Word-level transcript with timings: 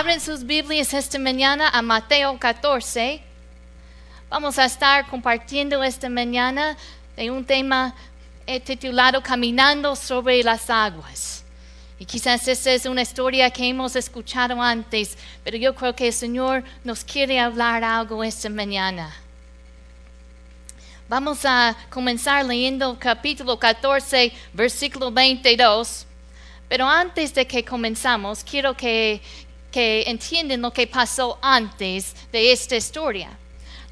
Abren 0.00 0.18
sus 0.18 0.46
Biblias 0.46 0.94
esta 0.94 1.18
mañana 1.18 1.68
a 1.68 1.82
Mateo 1.82 2.38
14. 2.38 3.20
Vamos 4.30 4.58
a 4.58 4.64
estar 4.64 5.06
compartiendo 5.06 5.84
esta 5.84 6.08
mañana 6.08 6.74
de 7.18 7.30
un 7.30 7.44
tema 7.44 7.94
titulado 8.64 9.22
Caminando 9.22 9.94
sobre 9.94 10.42
las 10.42 10.70
aguas. 10.70 11.44
Y 11.98 12.06
quizás 12.06 12.48
esta 12.48 12.72
es 12.72 12.86
una 12.86 13.02
historia 13.02 13.50
que 13.50 13.68
hemos 13.68 13.94
escuchado 13.94 14.62
antes, 14.62 15.18
pero 15.44 15.58
yo 15.58 15.74
creo 15.74 15.94
que 15.94 16.06
el 16.06 16.14
Señor 16.14 16.64
nos 16.82 17.04
quiere 17.04 17.38
hablar 17.38 17.84
algo 17.84 18.24
esta 18.24 18.48
mañana. 18.48 19.14
Vamos 21.10 21.44
a 21.44 21.76
comenzar 21.90 22.46
leyendo 22.46 22.98
capítulo 22.98 23.58
14, 23.58 24.32
versículo 24.54 25.12
22. 25.12 26.06
Pero 26.70 26.88
antes 26.88 27.34
de 27.34 27.46
que 27.46 27.62
comenzamos, 27.64 28.42
quiero 28.44 28.74
que, 28.74 29.20
que 29.70 30.04
entiendan 30.06 30.62
lo 30.62 30.72
que 30.72 30.86
pasó 30.86 31.38
antes 31.40 32.14
de 32.32 32.52
esta 32.52 32.76
historia. 32.76 33.36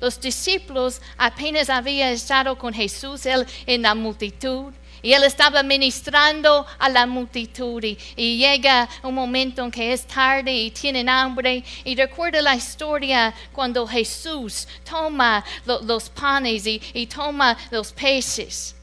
Los 0.00 0.20
discípulos 0.20 1.00
apenas 1.16 1.68
habían 1.68 2.12
estado 2.12 2.56
con 2.56 2.72
Jesús 2.72 3.26
él, 3.26 3.46
en 3.66 3.82
la 3.82 3.94
multitud. 3.94 4.72
Y 5.00 5.12
él 5.12 5.22
estaba 5.22 5.62
ministrando 5.62 6.66
a 6.78 6.88
la 6.88 7.06
multitud 7.06 7.82
y, 7.84 7.96
llega 8.16 8.88
un 9.02 9.14
momento 9.14 9.62
en 9.64 9.70
que 9.70 9.92
es 9.92 10.04
tarde 10.06 10.52
y 10.52 10.70
tienen 10.70 11.08
hambre. 11.08 11.62
Y 11.84 11.94
recuerda 11.94 12.42
la 12.42 12.56
historia 12.56 13.32
cuando 13.52 13.86
Jesús 13.86 14.66
toma 14.88 15.44
los 15.64 16.10
panes 16.10 16.66
y, 16.66 17.06
toma 17.06 17.56
los 17.70 17.92
peces. 17.92 18.74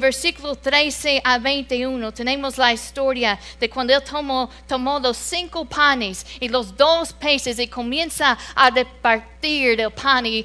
Versículo 0.00 0.54
13 0.54 1.20
a 1.24 1.38
21 1.38 2.12
tenemos 2.12 2.58
la 2.58 2.72
historia 2.72 3.38
de 3.60 3.70
cuando 3.70 3.94
él 3.94 4.02
tomó, 4.02 4.50
tomó 4.66 4.98
los 4.98 5.16
cinco 5.16 5.64
panes 5.64 6.26
y 6.40 6.48
los 6.48 6.76
dos 6.76 7.12
peces 7.12 7.58
y 7.58 7.68
comienza 7.68 8.36
a 8.54 8.70
repartir 8.70 9.80
el 9.80 9.90
pan 9.90 10.26
y 10.26 10.44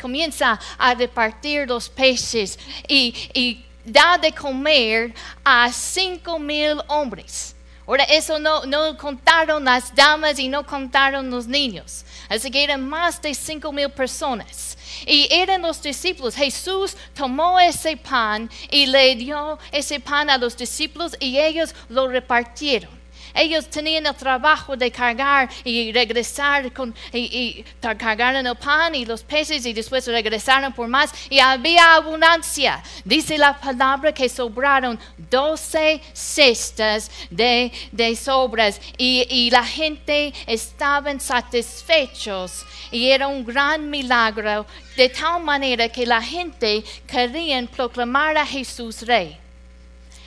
comienza 0.00 0.58
a 0.78 0.94
repartir 0.94 1.68
los 1.68 1.88
peces 1.88 2.58
y, 2.88 3.14
y 3.32 3.64
da 3.84 4.18
de 4.18 4.32
comer 4.32 5.14
a 5.44 5.70
cinco 5.72 6.38
mil 6.38 6.80
hombres. 6.88 7.54
Ahora, 7.86 8.04
eso 8.04 8.38
no, 8.38 8.64
no 8.64 8.96
contaron 8.96 9.64
las 9.64 9.94
damas 9.94 10.38
y 10.38 10.48
no 10.48 10.64
contaron 10.64 11.30
los 11.30 11.46
niños. 11.46 12.04
Así 12.30 12.50
que 12.50 12.64
eran 12.64 12.88
más 12.88 13.20
de 13.20 13.34
cinco 13.34 13.72
mil 13.72 13.90
personas. 13.90 14.73
Y 15.06 15.28
eran 15.30 15.62
los 15.62 15.82
discípulos. 15.82 16.34
Jesús 16.34 16.96
tomó 17.14 17.58
ese 17.60 17.96
pan 17.96 18.50
y 18.70 18.86
le 18.86 19.14
dio 19.16 19.58
ese 19.72 20.00
pan 20.00 20.30
a 20.30 20.38
los 20.38 20.56
discípulos 20.56 21.16
y 21.20 21.38
ellos 21.38 21.74
lo 21.88 22.08
repartieron. 22.08 23.03
Ellos 23.34 23.68
tenían 23.68 24.06
el 24.06 24.14
trabajo 24.14 24.76
de 24.76 24.90
cargar 24.90 25.50
y 25.64 25.92
regresar 25.92 26.72
con, 26.72 26.94
y, 27.12 27.64
cargaron 27.80 28.46
el 28.46 28.56
pan 28.56 28.94
y 28.94 29.04
los 29.04 29.22
peces 29.22 29.66
y 29.66 29.72
después 29.72 30.06
regresaron 30.06 30.72
por 30.72 30.86
más 30.86 31.12
y 31.28 31.40
había 31.40 31.94
abundancia. 31.94 32.82
Dice 33.04 33.36
la 33.36 33.58
palabra 33.58 34.12
que 34.12 34.28
sobraron 34.28 34.98
doce 35.30 36.00
cestas 36.12 37.10
de, 37.30 37.72
sobras 38.16 38.80
y, 38.96 39.26
y 39.28 39.50
la 39.50 39.64
gente 39.64 40.32
estaban 40.46 41.18
satisfechos 41.18 42.64
y 42.92 43.10
era 43.10 43.26
un 43.26 43.44
gran 43.44 43.90
milagro 43.90 44.66
de 44.96 45.08
tal 45.08 45.42
manera 45.42 45.88
que 45.88 46.06
la 46.06 46.22
gente 46.22 46.84
querían 47.06 47.66
proclamar 47.66 48.38
a 48.38 48.46
Jesús 48.46 49.02
rey. 49.02 49.43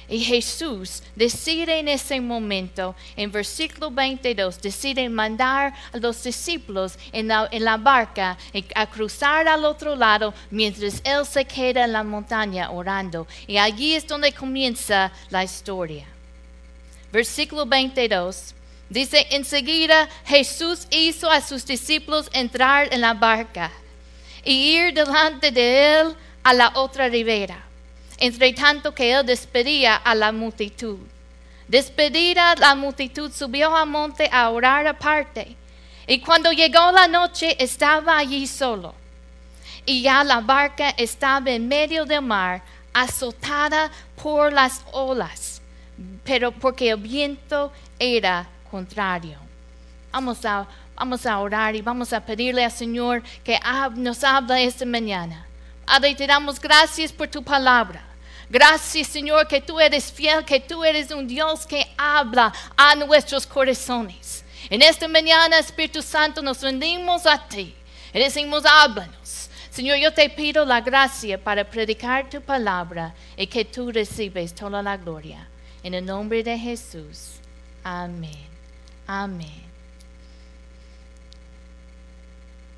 Y 0.10 0.22
Jesús 0.22 1.04
decide 1.16 1.80
en 1.80 1.90
ese 1.90 2.22
momento, 2.22 2.96
en 3.18 3.30
versículo 3.30 3.92
22, 3.92 4.62
decide 4.62 5.10
mandar 5.10 5.74
a 5.92 5.98
los 5.98 6.24
discípulos 6.24 6.98
en 7.12 7.28
la, 7.28 7.78
barca 7.78 8.38
a 8.74 8.88
cruzar 8.88 9.50
al 9.50 9.66
otro 9.66 9.98
lado 9.98 10.34
mientras 10.50 11.02
Él 11.04 11.26
se 11.26 11.44
queda 11.44 11.84
en 11.84 11.92
la 11.92 12.04
montaña 12.04 12.72
orando. 12.72 13.28
Y 13.48 13.58
allí 13.58 13.96
es 13.96 14.08
donde 14.08 14.32
comienza 14.32 15.12
la 15.30 15.44
historia. 15.44 16.06
Versículo 17.12 17.66
22. 17.66 18.54
Dice, 18.90 19.28
enseguida 19.32 20.08
Jesús 20.26 20.88
hizo 20.90 21.30
a 21.30 21.42
sus 21.42 21.66
discípulos 21.66 22.30
entrar 22.32 22.94
en 22.94 23.02
la 23.02 23.14
barca 23.14 23.70
y 24.46 24.78
ir 24.78 24.94
delante 24.94 25.52
de 25.52 26.00
él 26.00 26.16
a 26.44 26.54
la 26.54 26.72
otra 26.76 27.10
ribera 27.10 27.67
entre 28.18 28.54
tanto 28.54 28.94
que 28.94 29.12
él 29.14 29.26
despedía 29.26 29.96
a 29.96 30.16
la 30.16 30.32
multitud. 30.32 30.98
Despedida 31.68 32.56
la 32.56 32.76
multitud, 32.76 33.32
subió 33.32 33.76
al 33.76 33.88
monte 33.88 34.30
a 34.32 34.50
orar 34.50 34.88
aparte. 34.88 35.56
Y 36.08 36.20
cuando 36.20 36.52
llegó 36.52 36.92
la 36.92 37.08
noche 37.08 37.56
estaba 37.62 38.18
allí 38.18 38.48
solo. 38.48 38.96
Y 39.86 40.02
ya 40.02 40.24
la 40.24 40.40
barca 40.40 40.90
estaba 40.92 41.52
en 41.52 41.68
medio 41.68 42.06
del 42.06 42.22
mar, 42.22 42.62
azotada 42.94 43.92
por 44.22 44.52
las 44.52 44.84
olas, 44.92 45.62
pero 46.24 46.52
porque 46.52 46.90
el 46.90 46.98
viento 46.98 47.72
era 48.00 48.48
contrario. 48.72 49.38
Vamos 50.12 50.44
a, 50.46 50.66
vamos 50.96 51.26
a 51.26 51.38
orar 51.40 51.76
y 51.76 51.82
vamos 51.82 52.12
a 52.14 52.22
pedirle 52.26 52.64
al 52.64 52.72
Señor 52.72 53.22
que 53.44 53.60
nos 53.96 54.24
hable 54.24 54.64
esta 54.64 54.86
mañana. 54.86 55.46
Padre, 55.86 56.16
te 56.16 56.28
damos 56.28 56.60
gracias 56.60 57.12
por 57.12 57.28
tu 57.28 57.44
palabra. 57.44 58.07
Gracias 58.50 59.08
Señor 59.08 59.48
que 59.48 59.62
tú 59.62 59.80
eres 59.80 60.12
fiel, 60.12 60.46
que 60.46 60.60
tú 60.60 60.84
eres 60.84 61.12
un 61.12 61.28
Dios 61.28 61.66
que 61.66 61.86
habla 61.98 62.54
a 62.76 62.96
nuestros 62.96 63.46
corazones. 63.46 64.44
En 64.70 64.82
esta 64.82 65.08
mañana, 65.08 65.60
Espíritu 65.60 66.02
Santo, 66.02 66.42
nos 66.42 66.62
rendimos 66.62 67.26
a 67.26 67.48
ti 67.48 67.74
y 68.14 68.20
decimos, 68.20 68.64
háblanos. 68.66 69.50
Señor, 69.70 69.98
yo 69.98 70.12
te 70.12 70.30
pido 70.30 70.66
la 70.66 70.82
gracia 70.82 71.42
para 71.42 71.64
predicar 71.64 72.30
tu 72.30 72.42
palabra 72.42 73.14
y 73.36 73.46
que 73.48 73.64
tú 73.64 73.92
recibes 73.92 74.56
toda 74.56 74.82
la 74.82 74.98
gloria. 74.98 75.48
En 75.84 75.94
el 75.94 76.06
nombre 76.06 76.44
de 76.44 76.58
Jesús. 76.58 77.34
Amén. 77.84 78.48
Amén. 79.06 79.64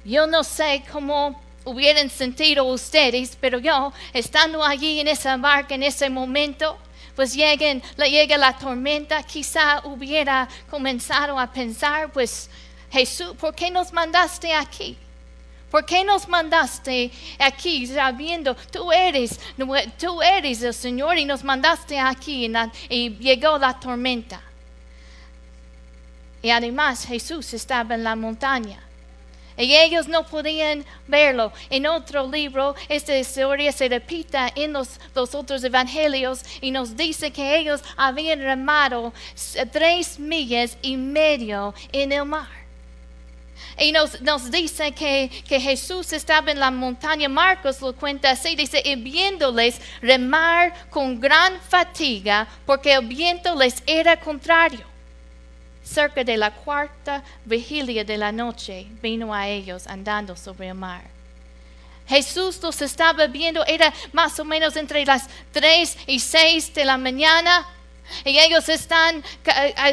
Yo 0.03 0.28
no 0.28 0.44
sé 0.44 0.84
cómo 0.91 1.41
hubieran 1.66 2.09
sentido 2.09 2.64
ustedes, 2.66 3.38
pero 3.40 3.59
yo, 3.59 3.94
estando 4.14 4.64
allí 4.64 5.00
en 5.00 5.08
esa 5.08 5.38
barca 5.38 5.75
en 5.75 5.84
ese 5.84 6.09
momento, 6.09 6.78
pues 7.16 7.34
lleguen, 7.34 7.81
llega 7.97 8.38
la 8.38 8.58
tormenta, 8.58 9.22
quizá 9.24 9.81
hubiera 9.86 10.48
comenzado 10.69 11.38
a 11.38 11.52
pensar, 11.52 12.12
pues 12.12 12.50
Jesús, 12.92 13.36
¿por 13.38 13.53
qué 13.53 13.69
nos 13.69 13.92
mandaste 13.92 14.53
aquí? 14.53 14.98
¿Por 15.69 15.86
qué 15.86 16.03
nos 16.03 16.28
mandaste 16.28 17.12
aquí 17.38 17.86
sabiendo 17.86 18.56
tú 18.56 18.92
eres, 18.92 19.40
tú 20.00 20.22
eres 20.22 20.64
el 20.64 20.74
Señor 20.74 21.18
y 21.18 21.25
nos 21.25 21.44
mandaste 21.44 22.00
aquí 22.00 22.52
y 22.90 23.09
llegó 23.18 23.58
la 23.58 23.80
tormenta? 23.80 24.42
Y 26.42 26.50
además 26.50 27.06
Jesús 27.06 27.53
estaba 27.53 27.96
en 27.96 28.03
la 28.03 28.16
montaña. 28.16 28.89
Y 29.59 29.75
ellos 29.75 30.08
no 30.08 30.25
podían 30.25 30.86
verlo. 31.06 31.52
En 31.70 31.86
otro 31.86 32.25
libro, 32.25 32.75
esta 32.88 33.18
historia 33.18 33.74
se 33.74 33.90
repita 33.90 34.50
en 34.56 34.72
los, 34.72 34.97
otros 35.14 35.62
evangelios 35.66 36.46
y 36.62 36.72
nos 36.72 36.96
dice 36.96 37.31
que 37.31 37.58
ellos 37.58 37.81
habían 37.98 38.40
remado 38.40 39.12
tres 39.74 40.18
millas 40.18 40.78
y 40.81 40.96
medio 40.96 41.74
en 41.92 42.14
el 42.14 42.24
mar. 42.24 42.48
Y 43.78 43.92
nos, 43.92 44.50
dice 44.50 44.94
que, 44.94 45.30
que, 45.46 45.59
Jesús 45.59 46.14
estaba 46.14 46.52
en 46.52 46.59
la 46.59 46.72
montaña. 46.72 47.28
Marcos 47.28 47.81
lo 47.81 47.94
cuenta 47.94 48.31
así. 48.31 48.56
Dice, 48.56 48.81
y 48.84 48.95
viéndoles 48.95 49.81
remar 50.01 50.74
con 50.89 51.19
gran 51.19 51.60
fatiga 51.60 52.48
porque 52.66 52.94
el 52.94 53.07
viento 53.07 53.56
les 53.56 53.84
era 53.86 54.18
contrario 54.18 54.88
cerca 55.89 56.24
de 56.24 56.38
la 56.38 56.51
cuarta 56.51 57.24
vigilia 57.45 58.03
de 58.03 58.18
la 58.18 58.31
noche, 58.31 58.86
vino 59.01 59.33
a 59.33 59.47
ellos 59.47 59.88
andando 59.88 60.36
sobre 60.36 60.69
el 60.69 60.75
mar. 60.75 61.01
Jesús 62.07 62.59
los 62.62 62.81
estaba 62.81 63.27
viendo, 63.27 63.63
era 63.65 63.94
más 64.13 64.39
o 64.39 64.45
menos 64.45 64.75
entre 64.75 65.06
las 65.06 65.27
tres 65.51 65.97
y 66.07 66.19
seis 66.19 66.74
de 66.74 66.83
la 66.83 66.97
mañana. 66.97 67.68
Y 68.25 68.39
ellos 68.39 68.68
están 68.69 69.24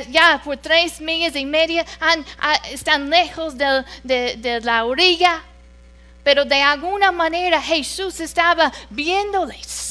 ya 0.08 0.40
por 0.42 0.56
tres 0.56 1.00
millas 1.00 1.36
y 1.36 1.44
media, 1.44 1.84
están 2.70 3.10
lejos 3.10 3.58
de, 3.58 3.84
de 4.04 4.60
la 4.62 4.86
orilla. 4.86 5.42
Pero 6.24 6.46
de 6.46 6.62
alguna 6.62 7.12
manera 7.12 7.60
Jesús 7.60 8.18
estaba 8.20 8.72
viéndoles. 8.88 9.85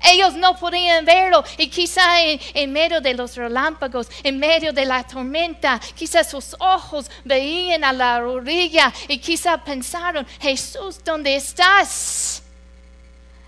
Ellos 0.00 0.34
no 0.34 0.56
podían 0.56 1.04
verlo 1.04 1.44
y 1.56 1.68
quizá 1.68 2.22
en, 2.22 2.72
medio 2.72 3.00
de 3.00 3.14
los 3.14 3.36
relámpagos, 3.36 4.08
en 4.22 4.38
medio 4.38 4.72
de 4.72 4.84
la 4.84 5.02
tormenta, 5.04 5.80
quizá 5.94 6.22
sus 6.22 6.54
ojos 6.58 7.10
veían 7.24 7.84
a 7.84 7.92
la 7.92 8.24
orilla 8.24 8.92
y 9.08 9.18
quizá 9.18 9.62
pensaron, 9.62 10.26
Jesús, 10.40 11.00
¿dónde 11.04 11.36
estás? 11.36 12.42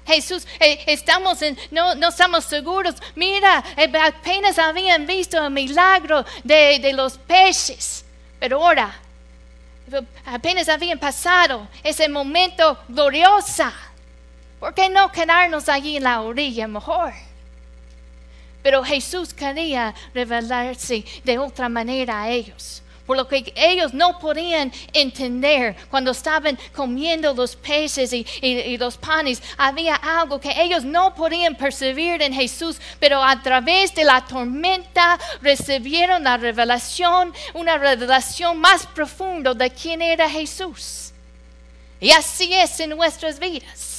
Jesús, 0.07 0.45
eh, 0.59 0.83
estamos 0.87 1.41
en, 1.43 1.57
no, 1.71 1.95
no 1.95 2.09
estamos 2.09 2.45
seguros. 2.45 2.97
Mira, 3.15 3.63
eh, 3.77 3.91
apenas 4.03 4.59
habían 4.59 5.07
visto 5.07 5.45
el 5.45 5.53
milagro 5.53 6.25
de, 6.43 6.81
de 6.81 6.93
los 6.93 7.17
peces. 7.17 8.05
Pero 8.41 8.57
ahora, 8.57 8.99
apenas 10.27 10.69
habían 10.69 10.99
pasado 10.99 11.69
ese 11.85 12.09
momento 12.09 12.79
glorioso. 12.89 13.65
¿Por 14.61 14.75
qué 14.75 14.91
no 14.91 15.11
quedarnos 15.11 15.69
allí 15.69 15.97
en 15.97 16.05
la 16.05 16.21
orilla 16.21 16.69
mejor? 16.69 17.13
Pero 18.63 18.85
Jesús 18.85 19.33
quería 19.33 19.95
revelarse 20.15 21.03
de 21.25 21.39
otra 21.39 21.71
manera 21.71 22.23
a 22.23 22.31
ellos 22.31 22.83
por 23.11 23.17
lo 23.17 23.27
que 23.27 23.53
ellos 23.57 23.93
no 23.93 24.21
podían 24.21 24.73
entender 24.93 25.75
cuando 25.91 26.13
estaban 26.13 26.57
comiendo 26.73 27.35
los 27.35 27.57
peces 27.57 28.13
y, 28.13 28.79
los 28.79 28.97
panes. 28.97 29.43
Había 29.59 29.97
algo 29.97 30.41
que 30.41 30.53
ellos 30.63 30.85
no 30.85 31.13
podían 31.13 31.57
percibir 31.57 32.23
en 32.23 32.33
Jesús, 32.33 32.81
pero 33.01 33.21
a 33.21 33.43
través 33.43 33.93
de 33.97 34.05
la 34.05 34.25
tormenta 34.25 35.19
recibieron 35.43 36.23
la 36.23 36.37
revelación, 36.37 37.35
una 37.53 37.79
revelación 37.79 38.59
más 38.59 38.87
profunda 38.87 39.55
de 39.55 39.71
quién 39.71 40.03
era 40.03 40.31
Jesús. 40.31 41.11
Y 41.99 42.13
así 42.13 42.55
es 42.55 42.79
en 42.79 42.91
nuestras 42.91 43.41
vidas 43.41 43.90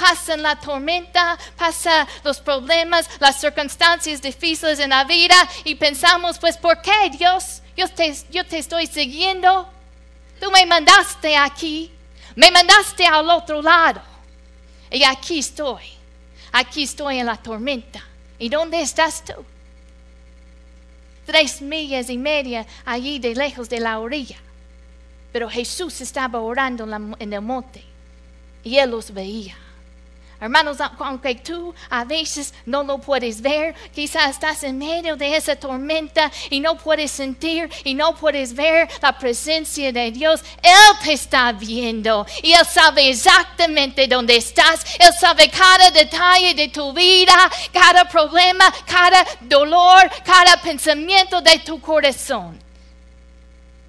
pasan 0.00 0.42
la 0.42 0.56
tormenta, 0.56 1.38
pasan 1.56 2.06
los 2.24 2.40
problemas, 2.40 3.08
las 3.20 3.38
circunstancias 3.38 4.22
difíciles 4.22 4.78
en 4.78 4.90
la 4.90 5.04
vida 5.04 5.36
y 5.64 5.74
pensamos, 5.74 6.38
pues, 6.38 6.56
¿por 6.56 6.80
qué 6.80 7.10
Dios? 7.10 7.60
Yo 7.76 7.86
te, 7.88 8.58
estoy 8.58 8.86
siguiendo. 8.86 9.68
Tú 10.40 10.50
me 10.50 10.64
mandaste 10.64 11.36
aquí. 11.36 11.90
Me 12.34 12.50
mandaste 12.50 13.06
al 13.06 13.28
otro 13.28 13.60
lado. 13.60 14.00
Y 14.90 15.04
aquí 15.04 15.38
estoy. 15.38 15.84
Aquí 16.52 16.84
estoy 16.84 17.18
en 17.18 17.26
la 17.26 17.36
tormenta. 17.36 18.02
¿Y 18.38 18.48
dónde 18.48 18.80
estás 18.80 19.22
tú? 19.24 19.44
Tres 21.26 21.60
millas 21.60 22.08
y 22.08 22.18
media 22.18 22.66
allí 22.84 23.18
de 23.18 23.34
lejos 23.34 23.68
de 23.68 23.80
la 23.80 23.98
orilla. 23.98 24.38
Pero 25.32 25.48
Jesús 25.48 26.00
estaba 26.00 26.40
orando 26.40 26.84
en 27.18 27.32
el 27.32 27.42
monte 27.42 27.84
y 28.64 28.78
él 28.78 28.90
los 28.90 29.12
veía. 29.12 29.56
Hermanos, 30.40 30.78
aunque 30.98 31.34
tú 31.34 31.74
a 31.90 32.04
veces 32.04 32.54
no 32.64 32.82
lo 32.82 32.96
puedes 32.96 33.42
ver, 33.42 33.74
quizás 33.94 34.30
estás 34.30 34.62
en 34.64 34.78
medio 34.78 35.14
de 35.14 35.36
esa 35.36 35.54
tormenta 35.54 36.32
y 36.48 36.60
no 36.60 36.78
puedes 36.78 37.10
sentir 37.10 37.68
y 37.84 37.92
no 37.92 38.16
puedes 38.16 38.54
ver 38.54 38.88
la 39.02 39.18
presencia 39.18 39.92
de 39.92 40.10
Dios, 40.10 40.40
Él 40.62 40.96
te 41.04 41.12
está 41.12 41.52
viendo 41.52 42.26
y 42.42 42.52
Él 42.52 42.64
sabe 42.64 43.10
exactamente 43.10 44.06
dónde 44.06 44.36
estás. 44.36 44.86
Él 44.98 45.12
sabe 45.20 45.50
cada 45.50 45.90
detalle 45.90 46.54
de 46.54 46.68
tu 46.68 46.90
vida, 46.94 47.34
cada 47.70 48.06
problema, 48.06 48.64
cada 48.86 49.26
dolor, 49.42 50.10
cada 50.24 50.56
pensamiento 50.62 51.42
de 51.42 51.58
tu 51.58 51.78
corazón. 51.82 52.58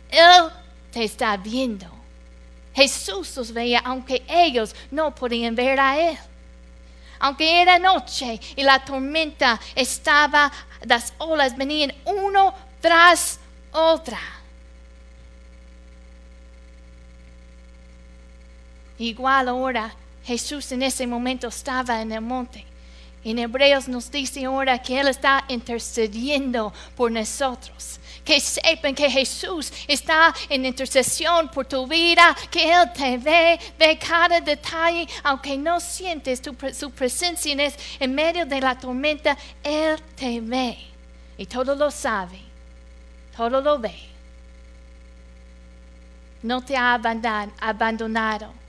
Él 0.10 0.50
te 0.92 1.06
está 1.06 1.38
viendo. 1.38 1.88
Jesús 2.74 3.38
los 3.38 3.54
veía 3.54 3.80
aunque 3.80 4.22
ellos 4.28 4.76
no 4.92 5.16
podían 5.16 5.56
ver 5.56 5.80
a 5.80 5.98
Él 5.98 6.18
aunque 7.22 7.62
era 7.62 7.78
noche 7.78 8.40
y 8.56 8.64
la 8.64 8.84
tormenta 8.84 9.60
estaba, 9.76 10.52
las 10.82 11.14
olas 11.20 11.56
venían 11.56 11.94
uno 12.06 12.54
tras 12.82 13.40
otra. 13.72 14.20
Igual 18.98 19.50
ahora 19.50 19.94
Jesús 20.24 20.72
en 20.72 20.84
ese 20.84 21.06
momento 21.06 21.48
estaba 21.48 22.02
en 22.02 22.12
el 22.12 22.22
monte. 22.22 22.71
En 23.24 23.38
Hebreos 23.38 23.88
nos 23.88 24.10
dice 24.10 24.46
ahora 24.46 24.82
que 24.82 25.00
Él 25.00 25.08
está 25.08 25.44
intercediendo 25.48 26.74
por 26.96 27.12
nosotros 27.12 28.00
que 28.24 28.40
sepan 28.40 28.96
que 28.96 29.10
Jesús 29.10 29.72
está 29.88 30.34
en 30.50 30.66
intercesión 30.66 31.50
por 31.50 31.66
tu 31.66 31.88
vida, 31.88 32.36
que 32.50 32.72
Él 32.72 32.92
te 32.94 33.18
ve, 33.18 33.60
ve 33.78 33.98
cada 33.98 34.40
detalle, 34.40 35.08
aunque 35.24 35.58
no 35.58 35.80
sientes 35.80 36.42
su 36.74 36.92
presencia 36.92 37.56
en, 38.00 38.16
medio 38.16 38.46
de 38.46 38.62
la 38.62 38.78
tormenta, 38.78 39.38
Él 39.64 40.00
te 40.16 40.40
ve 40.42 40.78
y 41.38 41.46
todo 41.46 41.76
lo 41.76 41.90
sabe, 41.90 42.40
todo 43.36 43.62
lo 43.62 43.80
ve. 43.80 43.96
No 46.44 46.62
te 46.62 46.76
ha 46.76 47.00
abandonado. 47.60 48.61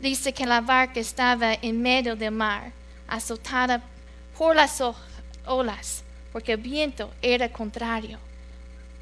Dice 0.00 0.32
que 0.32 0.46
la 0.46 0.60
barca 0.60 1.00
estaba 1.00 1.54
en 1.54 1.82
medio 1.82 2.14
del 2.14 2.30
mar, 2.30 2.72
azotada 3.08 3.82
por 4.36 4.54
las 4.54 4.80
olas 5.44 6.04
porque 6.32 6.52
el 6.52 6.58
viento 6.58 7.10
era 7.22 7.48
contrario. 7.48 8.18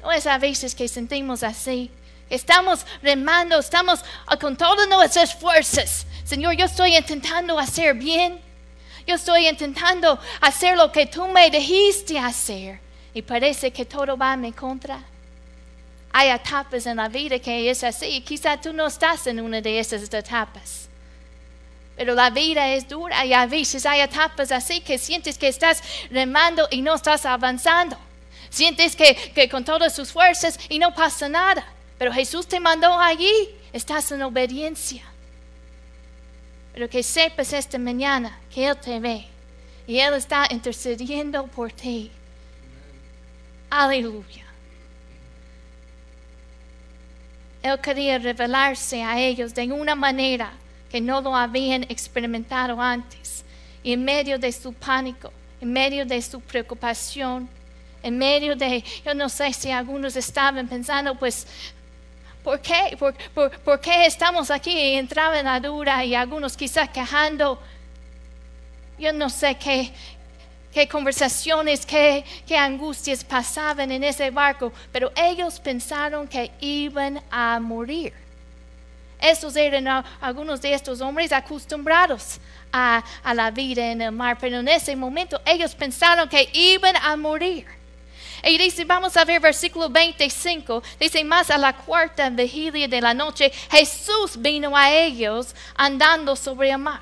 No 0.01 0.11
es 0.11 0.25
a 0.25 0.37
veces 0.37 0.73
que 0.73 0.87
sentimos 0.87 1.43
así. 1.43 1.91
Estamos 2.29 2.85
remando, 3.01 3.59
estamos 3.59 4.03
con 4.39 4.55
todas 4.55 4.87
nuestras 4.87 5.33
fuerzas. 5.35 6.05
Señor, 6.23 6.55
yo 6.55 6.65
estoy 6.65 6.95
intentando 6.95 7.57
hacer 7.59 7.95
bien. 7.95 8.39
Yo 9.05 9.15
estoy 9.15 9.47
intentando 9.47 10.19
hacer 10.41 10.75
lo 10.75 10.91
que 10.91 11.05
tú 11.05 11.27
me 11.27 11.49
dijiste 11.49 12.19
hacer. 12.19 12.79
Y 13.13 13.21
parece 13.21 13.71
que 13.71 13.85
todo 13.85 14.17
va 14.17 14.33
en 14.33 14.41
mi 14.41 14.51
contra. 14.51 14.99
Hay 16.11 16.29
etapas 16.29 16.85
en 16.85 16.97
la 16.97 17.07
vida 17.07 17.39
que 17.39 17.69
es 17.69 17.83
así. 17.83 18.21
Quizá 18.21 18.59
tú 18.59 18.73
no 18.73 18.87
estás 18.87 19.27
en 19.27 19.39
una 19.39 19.61
de 19.61 19.79
esas 19.79 20.03
etapas. 20.03 20.86
Pero 21.97 22.13
la 22.13 22.29
vida 22.29 22.73
es 22.75 22.87
dura 22.87 23.25
y 23.25 23.33
a 23.33 23.47
veces 23.47 23.85
hay 23.87 24.01
etapas 24.01 24.51
así 24.51 24.81
que 24.81 24.99
sientes 24.99 25.37
que 25.39 25.47
estás 25.47 25.81
remando 26.11 26.67
y 26.69 26.81
no 26.83 26.93
estás 26.93 27.25
avanzando. 27.25 27.97
Sientes 28.51 28.95
que, 28.95 29.49
con 29.49 29.65
todas 29.65 29.95
sus 29.95 30.11
fuerzas 30.11 30.59
y 30.69 30.77
no 30.77 30.93
pasa 30.93 31.27
nada. 31.27 31.65
Pero 31.97 32.13
Jesús 32.13 32.47
te 32.47 32.59
mandó 32.59 32.97
allí, 32.99 33.49
estás 33.73 34.11
en 34.11 34.21
obediencia. 34.21 35.03
Pero 36.71 36.87
que 36.87 37.01
sepas 37.01 37.51
esta 37.51 37.79
mañana 37.79 38.39
que 38.53 38.67
Él 38.67 38.77
te 38.77 38.99
ve 38.99 39.25
y 39.87 39.97
Él 39.97 40.13
está 40.13 40.47
intercediendo 40.51 41.47
por 41.47 41.71
ti. 41.71 42.11
Aleluya. 43.71 44.45
Él 47.63 47.81
quería 47.81 48.19
revelarse 48.19 49.01
a 49.01 49.19
ellos 49.19 49.55
de 49.55 49.71
una 49.71 49.95
manera 49.95 50.53
que 50.97 51.01
no 51.01 51.21
lo 51.21 51.35
habían 51.35 51.83
experimentado 51.83 52.81
antes. 52.81 53.45
Y 53.83 53.93
en 53.93 54.03
medio 54.03 54.39
de 54.39 54.51
su 54.51 54.73
pánico, 54.73 55.31
en 55.61 55.71
medio 55.71 56.03
de 56.07 56.19
su 56.23 56.41
preocupación, 56.41 57.47
en 58.01 58.17
medio 58.17 58.55
de, 58.55 58.83
yo 59.05 59.13
no 59.13 59.29
sé 59.29 59.53
si 59.53 59.69
algunos 59.69 60.15
estaban 60.15 60.67
pensando, 60.67 61.13
pues, 61.13 61.45
¿por 62.43 62.59
qué? 62.61 62.97
¿Por, 62.97 63.79
qué 63.79 64.07
estamos 64.07 64.49
aquí? 64.49 64.71
Y 64.71 64.95
entraban 64.95 65.45
la 65.45 65.59
dura 65.59 66.03
y 66.03 66.15
algunos 66.15 66.57
quizás 66.57 66.89
quejando. 66.89 67.61
Yo 68.97 69.13
no 69.13 69.29
sé 69.29 69.55
qué, 69.55 69.93
conversaciones, 70.87 71.85
qué 71.85 72.57
angustias 72.57 73.23
pasaban 73.23 73.91
en 73.91 74.03
ese 74.03 74.31
barco, 74.31 74.73
pero 74.91 75.11
ellos 75.15 75.59
pensaron 75.59 76.27
que 76.27 76.49
iban 76.59 77.21
a 77.29 77.59
morir. 77.59 78.26
Estos 79.19 79.55
eran 79.55 80.05
algunos 80.21 80.61
de 80.61 80.73
estos 80.73 81.01
hombres 81.01 81.31
acostumbrados 81.31 82.39
a, 82.71 83.03
la 83.33 83.51
vida 83.51 83.91
en 83.91 84.01
el 84.01 84.11
mar, 84.11 84.37
pero 84.39 84.59
en 84.59 84.67
ese 84.67 84.95
momento 84.95 85.41
ellos 85.45 85.73
pensaron 85.73 86.29
que 86.29 86.49
iban 86.53 86.95
a 86.95 87.15
morir. 87.15 87.65
Y 88.43 88.57
dice, 88.57 88.85
vamos 88.85 89.17
a 89.17 89.25
ver 89.25 89.41
versículo 89.41 89.89
25, 89.89 90.83
dice, 90.99 91.23
más 91.23 91.49
a 91.49 91.57
la 91.57 91.73
cuarta 91.73 92.29
vigilia 92.29 92.87
de 92.87 93.01
la 93.01 93.13
noche, 93.13 93.51
Jesús 93.71 94.39
vino 94.39 94.77
a 94.77 94.93
ellos 94.93 95.55
andando 95.75 96.35
sobre 96.35 96.69
el 96.69 96.77
mar. 96.77 97.01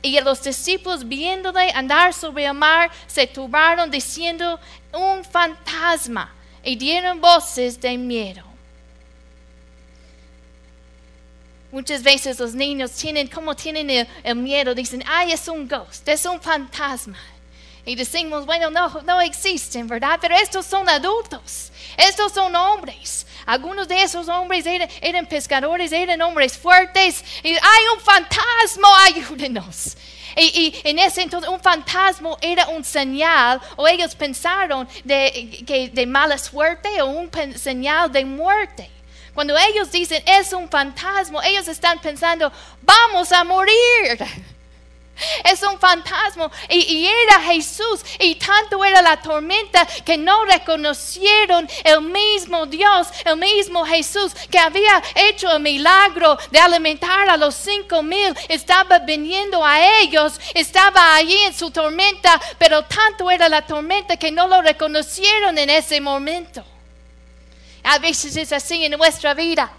Y 0.00 0.18
los 0.20 0.42
discípulos 0.42 1.06
viéndole 1.06 1.70
andar 1.72 2.14
sobre 2.14 2.46
el 2.46 2.54
mar, 2.54 2.90
se 3.06 3.26
turbaron 3.26 3.90
diciendo, 3.90 4.58
un 4.92 5.22
fantasma, 5.22 6.32
y 6.64 6.74
dieron 6.74 7.20
voces 7.20 7.80
de 7.80 7.98
miedo. 7.98 8.51
Muchas 11.72 12.02
veces 12.02 12.38
los 12.38 12.54
niños 12.54 12.90
tienen, 12.92 13.28
como 13.28 13.56
tienen 13.56 14.06
el, 14.22 14.36
miedo, 14.36 14.74
dicen, 14.74 15.02
ay, 15.06 15.32
es 15.32 15.48
un 15.48 15.66
ghost, 15.66 16.06
es 16.06 16.26
un 16.26 16.38
fantasma. 16.38 17.18
Y 17.86 17.94
decimos, 17.94 18.44
bueno, 18.44 18.70
no, 18.70 19.00
no 19.06 19.22
existen, 19.22 19.86
¿verdad? 19.86 20.18
Pero 20.20 20.36
estos 20.36 20.66
son 20.66 20.86
adultos, 20.86 21.72
estos 21.96 22.32
son 22.32 22.54
hombres. 22.54 23.26
Algunos 23.46 23.88
de 23.88 24.02
esos 24.02 24.28
hombres 24.28 24.66
eran, 24.66 25.24
pescadores, 25.24 25.92
eran 25.92 26.20
hombres 26.20 26.58
fuertes. 26.58 27.24
Y 27.42 27.48
hay 27.52 27.84
un 27.94 28.00
fantasma, 28.00 28.88
ayúdenos. 29.06 29.96
Y, 30.36 30.78
en 30.84 30.98
ese 30.98 31.22
entonces 31.22 31.48
un 31.48 31.60
fantasma 31.60 32.36
era 32.42 32.68
un 32.68 32.84
señal, 32.84 33.62
o 33.76 33.88
ellos 33.88 34.14
pensaron 34.14 34.86
de, 35.04 35.90
de 35.90 36.06
mala 36.06 36.36
suerte 36.36 37.00
o 37.00 37.06
un 37.06 37.30
señal 37.56 38.12
de 38.12 38.26
muerte. 38.26 38.90
Cuando 39.34 39.56
ellos 39.56 39.90
dicen 39.90 40.22
es 40.26 40.52
un 40.52 40.68
fantasma, 40.68 41.46
ellos 41.46 41.66
están 41.68 41.98
pensando, 42.00 42.52
vamos 42.82 43.32
a 43.32 43.44
morir. 43.44 44.18
Es 45.44 45.62
un 45.62 45.78
fantasma 45.78 46.50
y, 46.68 47.06
era 47.06 47.40
Jesús 47.42 48.00
y 48.18 48.34
tanto 48.36 48.82
era 48.84 49.02
la 49.02 49.20
tormenta 49.20 49.86
que 50.04 50.16
no 50.16 50.44
reconocieron 50.46 51.68
el 51.84 52.00
mismo 52.00 52.66
Dios, 52.66 53.08
el 53.24 53.36
mismo 53.36 53.84
Jesús 53.84 54.32
que 54.50 54.58
había 54.58 55.02
hecho 55.14 55.52
el 55.52 55.62
milagro 55.62 56.38
de 56.50 56.58
alimentar 56.58 57.28
a 57.28 57.36
los 57.36 57.54
cinco 57.54 58.02
mil. 58.02 58.34
Estaba 58.48 59.00
viniendo 59.00 59.64
a 59.64 60.00
ellos, 60.00 60.40
estaba 60.54 61.14
allí 61.14 61.36
en 61.44 61.54
su 61.54 61.70
tormenta, 61.70 62.40
pero 62.58 62.82
tanto 62.84 63.30
era 63.30 63.48
la 63.48 63.62
tormenta 63.62 64.16
que 64.16 64.32
no 64.32 64.48
lo 64.48 64.62
reconocieron 64.62 65.58
en 65.58 65.70
ese 65.70 66.00
momento. 66.00 66.64
A 67.84 67.98
veces 67.98 68.36
es 68.36 68.52
así 68.52 68.84
en 68.84 68.92
nuestra 68.92 69.34
vida, 69.34 69.70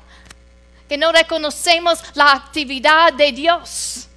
que 0.88 0.98
no 0.98 1.12
reconocemos 1.12 2.04
la 2.16 2.34
actividad 2.34 3.14
de 3.14 3.32
Dios. 3.32 4.08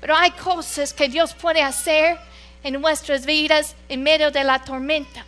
Pero 0.00 0.16
hay 0.16 0.30
cosas 0.32 0.92
que 0.92 1.08
Dios 1.08 1.34
puede 1.34 1.62
hacer 1.62 2.18
en 2.62 2.80
nuestras 2.80 3.26
vidas 3.26 3.74
en 3.88 4.02
medio 4.02 4.30
de 4.30 4.44
la 4.44 4.62
tormenta 4.64 5.24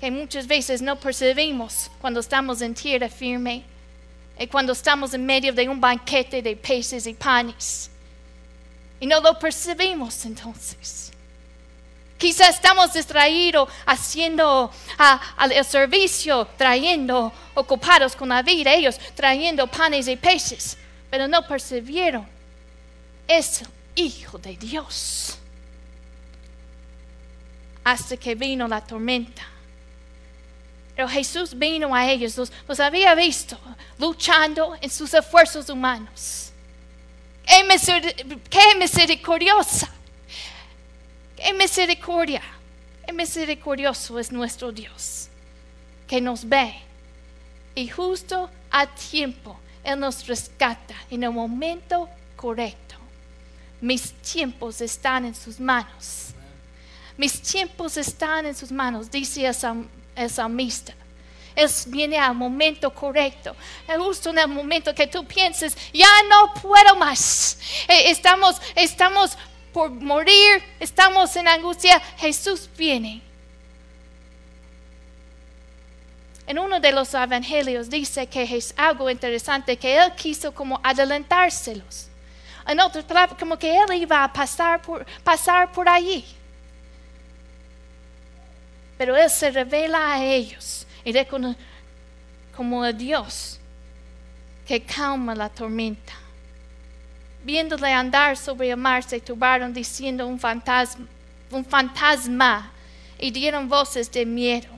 que 0.00 0.10
muchas 0.10 0.46
veces 0.46 0.80
no 0.80 0.96
percibimos 0.96 1.90
cuando 2.00 2.20
estamos 2.20 2.60
en 2.62 2.74
tierra 2.74 3.08
firme 3.08 3.64
y 4.38 4.46
cuando 4.46 4.72
estamos 4.72 5.12
en 5.12 5.26
medio 5.26 5.52
de 5.52 5.68
un 5.68 5.80
banquete 5.80 6.40
de 6.40 6.54
peces 6.56 7.06
y 7.06 7.14
panes. 7.14 7.90
Y 9.00 9.06
no 9.06 9.20
lo 9.20 9.38
percibimos 9.38 10.24
entonces. 10.24 11.07
Quizás 12.18 12.56
estamos 12.56 12.92
distraídos 12.92 13.68
haciendo 13.86 14.70
el 15.50 15.64
servicio, 15.64 16.46
trayendo, 16.56 17.32
ocupados 17.54 18.14
con 18.16 18.28
la 18.28 18.42
vida, 18.42 18.74
ellos 18.74 18.98
trayendo 19.14 19.66
panes 19.68 20.08
y 20.08 20.16
peces, 20.16 20.76
pero 21.10 21.26
no 21.28 21.46
percibieron 21.46 22.38
es 23.28 23.62
Hijo 23.94 24.38
de 24.38 24.56
Dios. 24.56 25.38
Hasta 27.84 28.16
que 28.16 28.34
vino 28.34 28.68
la 28.68 28.80
tormenta. 28.80 29.42
Pero 30.94 31.08
Jesús 31.08 31.56
vino 31.56 31.94
a 31.94 32.08
ellos, 32.08 32.36
los, 32.36 32.80
había 32.80 33.14
visto 33.14 33.58
luchando 33.98 34.76
en 34.80 34.90
sus 34.90 35.12
esfuerzos 35.14 35.68
humanos. 35.68 36.52
Qué, 37.44 38.74
misericordiosa, 38.78 39.90
qué 41.38 41.54
misericordia, 41.54 42.42
qué 43.06 43.12
misericordioso 43.12 44.18
es 44.18 44.30
nuestro 44.30 44.72
Dios, 44.72 45.28
que 46.06 46.20
nos 46.20 46.48
ve 46.48 46.74
y 47.74 47.88
justo 47.88 48.50
a 48.70 48.86
tiempo 48.86 49.58
Él 49.84 50.00
nos 50.00 50.26
rescata 50.26 50.94
en 51.10 51.22
el 51.22 51.30
momento 51.30 52.08
correcto 52.36 52.88
mis 53.80 54.12
tiempos 54.12 54.80
están 54.80 55.24
en 55.24 55.34
sus 55.34 55.60
manos. 55.60 56.28
Mis 57.16 57.40
tiempos 57.40 57.96
están 57.96 58.46
en 58.46 58.54
sus 58.54 58.70
manos, 58.72 59.10
dice 59.10 59.46
el, 60.16 60.30
salmista. 60.30 60.94
Él 61.54 61.68
viene 61.86 62.18
al 62.18 62.34
momento 62.34 62.92
correcto. 62.92 63.54
Justo 63.96 64.30
en 64.30 64.38
el 64.38 64.48
momento 64.48 64.94
que 64.94 65.06
tú 65.06 65.24
pienses, 65.24 65.76
ya 65.92 66.08
no 66.28 66.54
puedo 66.60 66.96
más. 66.96 67.58
E, 67.88 68.10
estamos, 68.10 68.60
estamos 68.74 69.36
por 69.72 69.90
morir, 69.90 70.62
estamos 70.80 71.34
en 71.36 71.48
angustia. 71.48 72.00
Jesús 72.18 72.68
viene. 72.76 73.22
En 76.46 76.58
uno 76.58 76.80
de 76.80 76.92
los 76.92 77.12
evangelios 77.12 77.90
dice 77.90 78.26
que 78.26 78.42
es 78.42 78.72
algo 78.76 79.10
interesante, 79.10 79.76
que 79.76 79.96
Él 79.96 80.12
quiso 80.14 80.52
como 80.52 80.80
adelantárselos. 80.82 82.08
En 82.66 82.80
otras 82.80 83.04
palabras, 83.04 83.38
como 83.38 83.58
que 83.58 83.76
Él 83.78 83.92
iba 83.94 84.24
a 84.24 84.32
pasar 84.32 84.80
por, 84.80 85.04
pasar 85.22 85.70
por 85.72 85.88
allí. 85.88 86.24
Pero 88.96 89.16
Él 89.16 89.28
se 89.28 89.50
revela 89.50 90.14
a 90.14 90.24
ellos 90.24 90.86
y 91.04 91.12
como 92.54 92.84
el 92.84 92.96
Dios 92.96 93.58
que 94.66 94.82
calma 94.82 95.34
la 95.34 95.48
tormenta. 95.48 96.12
Viéndole 97.48 97.90
andar 97.94 98.36
sobre 98.36 98.68
el 98.68 98.76
mar, 98.76 99.02
se 99.02 99.20
turbaron 99.20 99.72
diciendo 99.72 100.26
un 100.26 100.38
fantasma, 100.38 101.06
un 101.50 101.64
fantasma 101.64 102.70
y 103.18 103.30
dieron 103.30 103.70
voces 103.70 104.12
de 104.12 104.26
miedo. 104.26 104.68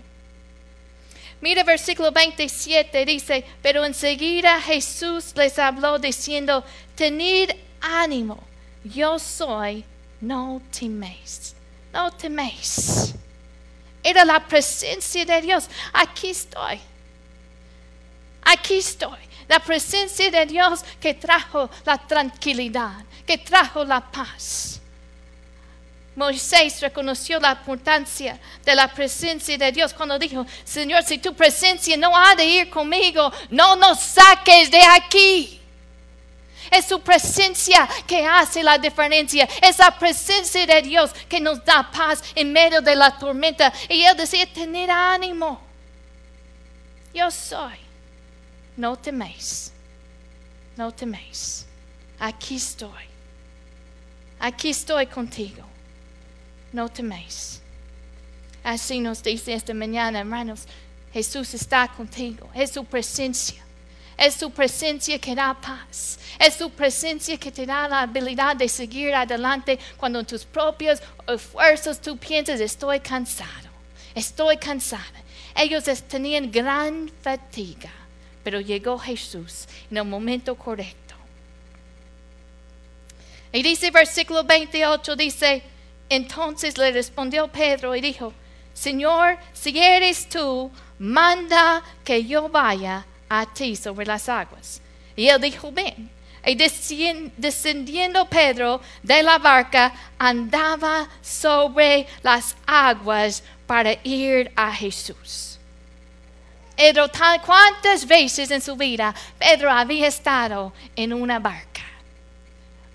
Mira 1.40 1.64
versículo 1.64 2.12
27, 2.12 3.04
dice, 3.04 3.44
pero 3.60 3.84
enseguida 3.84 4.60
Jesús 4.60 5.32
les 5.34 5.58
habló 5.58 5.98
diciendo, 5.98 6.64
tenid 6.94 7.50
ánimo, 7.80 8.38
yo 8.84 9.18
soy, 9.18 9.84
no 10.20 10.62
teméis, 10.70 11.56
no 11.92 12.12
teméis. 12.12 13.16
Era 14.00 14.24
la 14.24 14.46
presencia 14.46 15.24
de 15.24 15.42
Dios, 15.42 15.68
aquí 15.92 16.30
estoy, 16.30 16.78
aquí 18.44 18.76
estoy. 18.76 19.29
La 19.50 19.58
presencia 19.58 20.30
de 20.30 20.46
Dios 20.46 20.84
que 21.00 21.12
trajo 21.12 21.68
la 21.84 21.98
tranquilidad, 21.98 23.04
que 23.26 23.36
trajo 23.36 23.84
la 23.84 24.00
paz. 24.00 24.80
Moisés 26.14 26.80
reconoció 26.80 27.40
la 27.40 27.50
importancia 27.50 28.38
de 28.64 28.74
la 28.76 28.86
presencia 28.86 29.58
de 29.58 29.72
Dios 29.72 29.92
cuando 29.92 30.20
dijo, 30.20 30.46
Señor, 30.62 31.02
si 31.02 31.18
tu 31.18 31.34
presencia 31.34 31.96
no 31.96 32.16
ha 32.16 32.36
de 32.36 32.44
ir 32.44 32.70
conmigo, 32.70 33.32
no 33.50 33.74
nos 33.74 33.98
saques 33.98 34.70
de 34.70 34.82
aquí. 34.82 35.60
Es 36.70 36.84
su 36.84 37.00
presencia 37.00 37.88
que 38.06 38.24
hace 38.24 38.62
la 38.62 38.78
diferencia. 38.78 39.48
Es 39.60 39.78
la 39.78 39.90
presencia 39.98 40.64
de 40.64 40.80
Dios 40.82 41.10
que 41.28 41.40
nos 41.40 41.64
da 41.64 41.90
paz 41.90 42.22
en 42.36 42.52
medio 42.52 42.80
de 42.80 42.94
la 42.94 43.18
tormenta. 43.18 43.72
Y 43.88 44.04
Él 44.04 44.16
decía, 44.16 44.46
tener 44.52 44.92
ánimo. 44.92 45.60
Yo 47.12 47.28
soy. 47.32 47.89
No 48.80 48.96
teméis. 48.96 49.72
No 50.74 50.90
teméis. 50.90 51.66
Aquí 52.18 52.56
estoy. 52.56 53.04
Aquí 54.38 54.70
estoy 54.70 55.06
contigo. 55.06 55.62
No 56.72 56.88
teméis. 56.88 57.60
Así 58.64 58.98
nos 59.00 59.22
dice 59.22 59.52
esta 59.52 59.74
mañana, 59.74 60.20
hermanos. 60.20 60.66
Jesús 61.12 61.52
está 61.52 61.88
contigo. 61.88 62.48
Es 62.54 62.70
su 62.70 62.82
presencia. 62.86 63.62
Es 64.16 64.36
su 64.36 64.50
presencia 64.50 65.18
que 65.18 65.34
da 65.34 65.52
paz. 65.52 66.18
Es 66.38 66.54
su 66.54 66.70
presencia 66.70 67.36
que 67.36 67.52
te 67.52 67.66
da 67.66 67.86
la 67.86 68.00
habilidad 68.00 68.56
de 68.56 68.66
seguir 68.66 69.14
adelante 69.14 69.78
cuando 69.98 70.20
en 70.20 70.26
tus 70.26 70.46
propios 70.46 71.02
esfuerzos 71.28 72.00
tú 72.00 72.16
piensas, 72.16 72.60
estoy 72.60 73.00
cansado, 73.00 73.68
estoy 74.14 74.56
cansada. 74.56 75.20
Ellos 75.54 75.84
tenían 76.08 76.50
gran 76.50 77.10
fatiga, 77.22 77.90
pero 78.42 78.60
llegó 78.60 78.98
Jesús 78.98 79.66
en 79.90 79.98
el 79.98 80.04
momento 80.04 80.54
correcto. 80.54 81.14
Y 83.52 83.62
dice 83.62 83.90
versículo 83.90 84.44
28, 84.44 85.16
dice, 85.16 85.62
entonces 86.08 86.78
le 86.78 86.92
respondió 86.92 87.48
Pedro 87.48 87.94
y 87.96 88.00
dijo, 88.00 88.32
Señor, 88.72 89.38
si 89.52 89.76
eres 89.76 90.28
tú, 90.28 90.70
manda 90.98 91.82
que 92.04 92.24
yo 92.24 92.48
vaya 92.48 93.04
a 93.28 93.46
ti 93.46 93.76
sobre 93.76 94.06
las 94.06 94.28
aguas. 94.28 94.80
Y 95.16 95.28
él 95.28 95.40
dijo, 95.40 95.72
ven. 95.72 96.10
Y 96.46 96.54
descendiendo 96.54 98.24
Pedro 98.26 98.80
de 99.02 99.22
la 99.22 99.38
barca, 99.38 99.92
andaba 100.18 101.08
sobre 101.20 102.06
las 102.22 102.56
aguas 102.66 103.42
para 103.66 103.92
ir 104.04 104.50
a 104.56 104.72
Jesús. 104.72 105.49
Pedro, 106.80 107.10
¿cuántas 107.44 108.06
veces 108.06 108.50
en 108.50 108.62
su 108.62 108.74
vida 108.74 109.14
Pedro 109.38 109.70
había 109.70 110.06
estado 110.06 110.72
en 110.96 111.12
una 111.12 111.38
barca? 111.38 111.82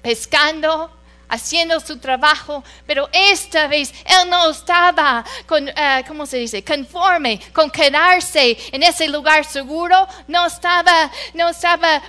Pescando, 0.01 0.89
haciendo 1.29 1.79
su 1.79 1.99
trabajo, 1.99 2.63
pero 2.87 3.07
esta 3.13 3.67
vez 3.67 3.93
él 4.03 4.27
no 4.27 4.49
estaba, 4.49 5.23
con, 5.45 5.69
eh, 5.69 6.03
¿cómo 6.07 6.25
se 6.25 6.37
dice?, 6.37 6.63
conforme 6.63 7.39
con 7.53 7.69
quedarse 7.69 8.57
en 8.71 8.81
ese 8.81 9.07
lugar 9.07 9.45
seguro, 9.45 10.07
no 10.27 10.47
estaba, 10.47 11.11
no 11.35 11.49
estaba 11.49 12.01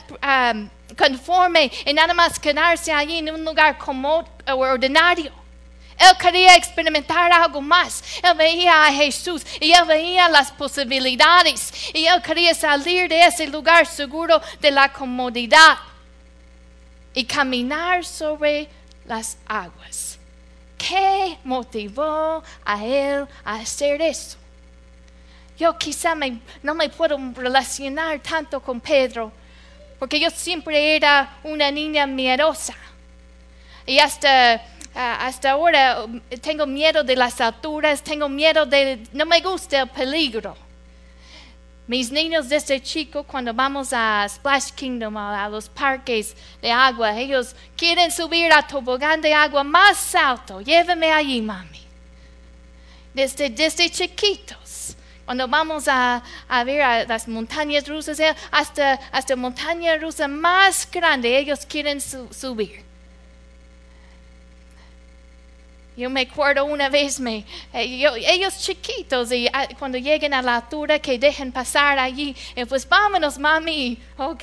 um, 0.55 0.71
conforme 0.97 1.71
en 1.85 1.97
nada 1.97 2.15
más 2.15 2.39
quedarse 2.39 2.91
allí 2.91 3.19
en 3.19 3.35
un 3.35 3.45
lugar 3.45 3.77
cómodo 3.77 4.27
o 4.49 4.55
ordinario. 4.55 5.46
Él 5.99 6.17
quería 6.19 6.57
experimentar 6.57 7.33
algo 7.33 7.61
más. 7.61 8.03
Él 8.23 8.37
veía 8.37 8.87
a 8.87 8.93
Jesús 8.93 9.45
y 9.61 9.73
él 9.73 9.85
veía 9.87 10.29
las 10.29 10.51
posibilidades. 10.53 11.73
Y 11.95 12.07
él 12.07 12.21
quería 12.23 12.55
salir 12.55 13.09
de 13.09 13.25
ese 13.25 13.47
lugar 13.47 13.87
seguro 13.87 14.41
de 14.61 14.71
la 14.71 14.93
comodidad 14.93 15.79
y 17.15 17.25
caminar 17.25 18.05
sobre 18.05 18.69
las 19.07 19.39
aguas. 19.47 20.19
¿Qué 20.77 21.39
motivó 21.45 22.43
a 22.65 22.85
él 22.85 23.27
a 23.45 23.55
hacer 23.55 24.03
eso? 24.03 24.37
yo 25.59 25.77
quizá 25.79 26.15
no 26.63 26.75
me 26.75 26.89
puedo 26.89 27.19
relacionar 27.35 28.21
tanto 28.21 28.61
con 28.61 28.81
Pedro, 28.81 29.33
porque 29.99 30.21
yo 30.21 30.29
siempre 30.31 30.97
era 30.97 31.39
una 31.43 31.71
niña 31.71 32.07
miedosa. 32.07 32.75
Y 33.87 33.99
hasta, 33.99 34.63
hasta 34.97 35.51
ahora 35.51 36.05
um, 36.05 36.21
tengo 36.41 36.67
miedo 36.67 37.05
de 37.05 37.17
las 37.17 37.41
alturas, 37.41 38.03
tengo 38.03 38.29
miedo 38.29 38.65
de, 38.65 39.07
no 39.13 39.27
me 39.27 39.41
gusta 39.41 39.83
el 39.83 39.89
peligro. 39.89 40.57
Mis 41.87 42.11
niños 42.11 42.49
desde 42.49 42.83
chico, 42.83 43.23
cuando 43.23 43.55
vamos 43.55 43.93
a 43.93 44.27
Splash 44.29 44.71
Kingdom, 44.73 45.17
a, 45.17 45.49
los 45.49 45.69
parques 45.69 46.35
de 46.61 46.73
agua, 46.73 47.17
ellos 47.17 47.55
quieren 47.77 48.11
subir 48.11 48.53
a 48.53 48.67
tobogán 48.67 49.21
de 49.21 49.33
agua 49.33 49.63
más 49.63 50.15
alto. 50.15 50.61
Lléveme 50.61 51.13
allí, 51.13 51.41
mami. 51.41 51.83
Desde, 53.15 53.51
desde 53.51 53.89
chiquitos, 53.89 54.97
cuando 55.25 55.47
vamos 55.47 55.85
a, 55.87 56.23
ver 56.65 57.07
las 57.07 57.29
montañas 57.29 57.87
rusas, 57.87 58.19
eh, 58.19 58.35
hasta, 58.51 58.95
hasta 59.13 59.37
montaña 59.37 59.97
rusa 59.97 60.27
más 60.27 60.89
grande, 60.91 61.39
ellos 61.39 61.65
quieren 61.67 62.01
subir. 62.01 62.86
Yo 65.97 66.11
me 66.11 66.21
acuerdo 66.21 66.67
una 66.67 66.91
vez, 66.91 67.19
me, 67.19 67.39
eh, 67.73 68.05
ellos 68.29 68.59
chiquitos, 68.59 69.33
y 69.33 69.49
ah, 69.51 69.67
cuando 69.79 69.97
lleguen 69.97 70.35
a 70.35 70.43
la 70.43 70.57
altura 70.57 70.99
que 70.99 71.19
dejen 71.19 71.51
pasar 71.51 71.99
allí, 71.99 72.37
eh, 72.55 72.67
pues 72.67 72.87
vámonos, 72.87 73.39
mami. 73.39 73.99
Ok, 74.19 74.43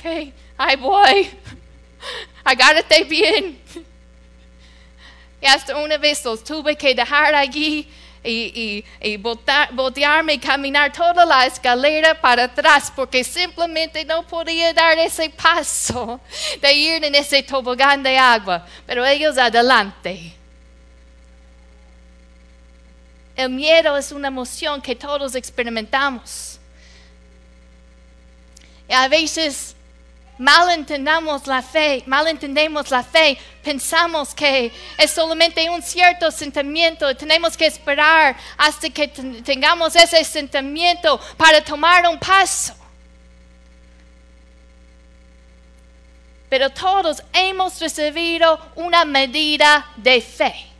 ahí 0.58 0.76
voy. 0.76 1.30
Agárrate 2.44 3.04
bien. 3.04 3.60
Y 5.40 5.46
hasta 5.46 5.76
una 5.76 5.98
vez 5.98 6.24
los 6.24 6.42
tuve 6.42 6.74
que 6.74 6.94
dejar 6.94 7.34
allí 7.34 7.86
y, 8.22 8.82
y, 9.02 9.10
y 9.10 9.18
botearme 9.18 10.32
y 10.32 10.38
caminar 10.38 10.90
toda 10.90 11.26
la 11.26 11.44
escalera 11.44 12.18
para 12.18 12.44
atrás 12.44 12.90
porque 12.96 13.22
simplemente 13.22 14.06
no 14.06 14.26
podía 14.26 14.72
dar 14.72 14.98
ese 14.98 15.28
paso 15.28 16.18
de 16.62 16.72
ir 16.72 17.04
en 17.04 17.14
ese 17.14 17.42
tobogán 17.42 18.02
de 18.02 18.16
agua. 18.16 18.66
Pero 18.86 19.04
ellos 19.04 19.36
adelante. 19.36 20.34
El 23.36 23.50
miedo 23.50 23.96
es 23.96 24.12
una 24.12 24.28
emoción 24.28 24.80
que 24.80 24.94
todos 24.94 25.34
experimentamos. 25.34 26.60
Y 28.88 28.92
a 28.92 29.08
veces 29.08 29.74
malentendemos 30.38 31.46
la 31.46 31.62
fe, 31.62 32.02
malentendemos 32.06 32.90
la 32.90 33.02
fe, 33.02 33.38
pensamos 33.62 34.34
que 34.34 34.70
es 34.98 35.10
solamente 35.10 35.68
un 35.70 35.80
cierto 35.82 36.30
sentimiento 36.30 37.16
tenemos 37.16 37.56
que 37.56 37.66
esperar 37.66 38.36
hasta 38.56 38.90
que 38.90 39.08
tengamos 39.08 39.94
ese 39.94 40.22
sentimiento 40.24 41.20
para 41.36 41.62
tomar 41.62 42.06
un 42.08 42.18
paso. 42.18 42.74
Pero 46.48 46.70
todos 46.70 47.22
hemos 47.32 47.80
recibido 47.80 48.60
una 48.76 49.04
medida 49.04 49.86
de 49.96 50.20
fe 50.20 50.73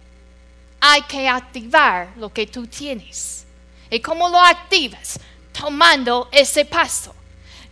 hay 0.86 1.00
que 1.02 1.26
activar 1.26 2.10
lo 2.18 2.28
que 2.30 2.46
tú 2.46 2.66
tienes. 2.66 3.46
¿Y 3.88 4.00
cómo 4.00 4.28
lo 4.28 4.38
activas? 4.38 5.18
Tomando 5.50 6.28
ese 6.30 6.66
paso. 6.66 7.14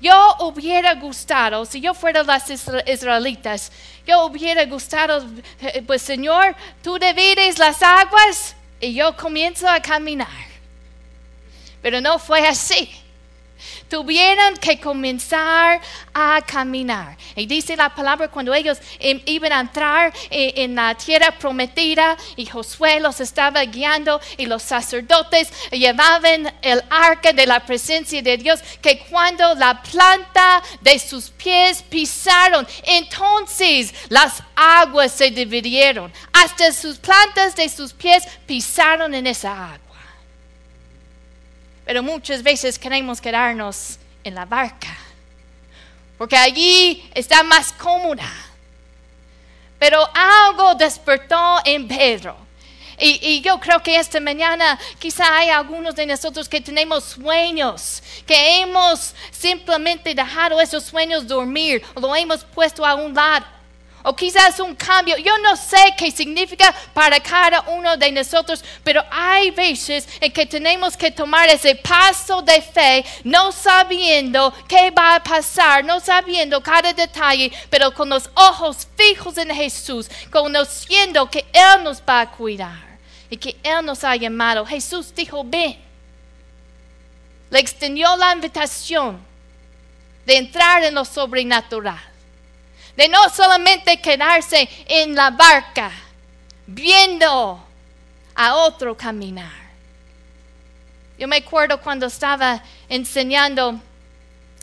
Yo 0.00 0.36
hubiera 0.40 0.94
gustado, 0.94 1.66
si 1.66 1.78
yo 1.82 1.92
fuera 1.92 2.22
las 2.22 2.48
israelitas, 2.86 3.70
yo 4.06 4.24
hubiera 4.24 4.64
gustado, 4.64 5.22
eh, 5.60 5.82
pues 5.86 6.00
Señor, 6.00 6.56
tú 6.82 6.98
divides 6.98 7.58
las 7.58 7.82
aguas 7.82 8.56
y 8.80 8.94
yo 8.94 9.14
comienzo 9.14 9.68
a 9.68 9.80
caminar. 9.80 10.46
Pero 11.82 12.00
no 12.00 12.18
fue 12.18 12.48
así 12.48 12.90
tuvieron 13.88 14.56
que 14.56 14.80
comenzar 14.80 15.80
a 16.14 16.40
caminar. 16.46 17.16
Y 17.36 17.46
dice 17.46 17.76
la 17.76 17.94
palabra 17.94 18.28
cuando 18.28 18.54
ellos 18.54 18.78
em, 18.98 19.20
iban 19.26 19.52
a 19.52 19.60
entrar 19.60 20.12
eh, 20.30 20.54
en 20.56 20.74
la 20.74 20.94
tierra 20.94 21.30
prometida 21.32 22.16
y 22.36 22.46
Josué 22.46 23.00
los 23.00 23.20
estaba 23.20 23.62
guiando 23.64 24.20
y 24.36 24.46
los 24.46 24.62
sacerdotes 24.62 25.52
llevaban 25.70 26.52
el 26.62 26.82
arca 26.90 27.32
de 27.32 27.46
la 27.46 27.60
presencia 27.60 28.22
de 28.22 28.36
Dios 28.36 28.60
que 28.80 28.98
cuando 29.10 29.54
la 29.54 29.82
planta 29.82 30.62
de 30.80 30.98
sus 30.98 31.30
pies 31.30 31.82
pisaron, 31.82 32.66
entonces 32.84 33.94
las 34.08 34.42
aguas 34.54 35.12
se 35.12 35.30
dividieron. 35.30 36.12
Hasta 36.32 36.72
sus 36.72 36.98
plantas 36.98 37.56
de 37.56 37.68
sus 37.68 37.92
pies 37.92 38.24
pisaron 38.46 39.14
en 39.14 39.26
esa 39.26 39.74
agua. 39.74 39.91
Pero 41.92 42.02
muchas 42.02 42.42
veces 42.42 42.78
queremos 42.78 43.20
quedarnos 43.20 43.98
en 44.24 44.34
la 44.34 44.46
barca, 44.46 44.96
porque 46.16 46.38
allí 46.38 47.06
está 47.14 47.42
más 47.42 47.70
cómoda. 47.70 48.32
Pero 49.78 50.02
algo 50.14 50.74
despertó 50.74 51.58
en 51.66 51.86
Pedro. 51.86 52.34
Y, 52.98 53.42
yo 53.42 53.60
creo 53.60 53.82
que 53.82 53.94
esta 53.94 54.20
mañana 54.20 54.78
quizá 54.98 55.36
hay 55.36 55.50
algunos 55.50 55.94
de 55.94 56.06
nosotros 56.06 56.48
que 56.48 56.62
tenemos 56.62 57.04
sueños, 57.04 58.02
que 58.26 58.62
hemos 58.62 59.14
simplemente 59.30 60.14
dejado 60.14 60.62
esos 60.62 60.84
sueños 60.84 61.26
dormir, 61.26 61.82
lo 62.00 62.16
hemos 62.16 62.42
puesto 62.42 62.86
a 62.86 62.94
un 62.94 63.12
lado 63.12 63.44
o 64.02 64.14
quizás 64.14 64.58
un 64.60 64.74
cambio. 64.74 65.16
Yo 65.18 65.36
no 65.38 65.56
sé 65.56 65.94
qué 65.96 66.10
significa 66.10 66.74
para 66.92 67.20
cada 67.20 67.62
uno 67.62 67.96
de 67.96 68.10
nosotros, 68.12 68.64
pero 68.82 69.02
hay 69.10 69.50
veces 69.50 70.08
en 70.20 70.32
que 70.32 70.46
tenemos 70.46 70.96
que 70.96 71.10
tomar 71.10 71.48
ese 71.48 71.74
paso 71.76 72.42
de 72.42 72.60
fe, 72.60 73.04
no 73.24 73.52
sabiendo 73.52 74.52
qué 74.68 74.90
va 74.90 75.16
a 75.16 75.22
pasar, 75.22 75.84
no 75.84 76.00
sabiendo 76.00 76.62
cada 76.62 76.92
detalle, 76.92 77.52
pero 77.70 77.92
con 77.92 78.08
los 78.08 78.28
ojos 78.34 78.86
fijos 78.96 79.38
en 79.38 79.50
Jesús, 79.50 80.08
conociendo 80.30 81.30
que 81.30 81.46
Él 81.52 81.84
nos 81.84 82.02
va 82.02 82.22
a 82.22 82.30
cuidar 82.30 82.98
y 83.30 83.36
que 83.36 83.56
Él 83.62 83.84
nos 83.84 84.04
ha 84.04 84.16
llamado. 84.16 84.66
Jesús 84.66 85.14
dijo, 85.14 85.42
ven. 85.44 85.80
Le 87.50 87.58
extendió 87.60 88.16
la 88.16 88.32
invitación 88.32 89.20
de 90.24 90.38
entrar 90.38 90.82
en 90.84 90.94
lo 90.94 91.04
sobrenatural 91.04 92.11
de 92.96 93.08
no 93.08 93.28
solamente 93.30 94.00
quedarse 94.00 94.68
en 94.86 95.14
la 95.14 95.30
barca 95.30 95.90
viendo 96.66 97.64
a 98.34 98.54
otro 98.54 98.96
caminar. 98.96 99.62
Yo 101.18 101.28
me 101.28 101.36
acuerdo 101.36 101.80
cuando 101.80 102.06
estaba 102.06 102.62
enseñando 102.88 103.80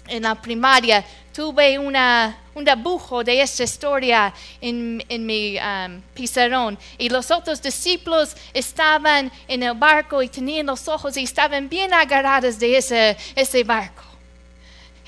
en 0.08 0.24
la 0.24 0.36
primaria, 0.36 1.06
tuve 1.34 1.78
una, 1.78 2.38
un 2.56 2.66
dibujo 2.66 3.24
de 3.24 3.42
esta 3.42 3.64
historia 3.64 4.34
en, 4.60 4.98
mi 5.26 5.58
um, 5.58 6.02
pizarrón 6.14 6.78
y 6.98 7.08
los 7.10 7.32
otros 7.32 7.62
discípulos 7.62 8.36
estaban 8.54 9.32
en 9.48 9.64
el 9.64 9.74
barco 9.76 10.22
y 10.22 10.28
tenían 10.28 10.66
los 10.66 10.88
ojos 10.88 11.16
y 11.16 11.24
estaban 11.24 11.70
bien 11.70 11.94
agarrados 11.94 12.60
de 12.60 12.78
ese, 12.78 13.18
ese 13.36 13.64
barco. 13.64 14.04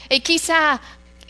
Y 0.10 0.20
quizá 0.20 0.80